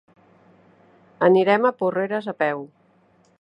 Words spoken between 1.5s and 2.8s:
a Porreres a peu.